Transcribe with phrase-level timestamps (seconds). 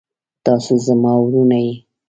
[0.45, 1.73] تاسو زما وروڼه يې.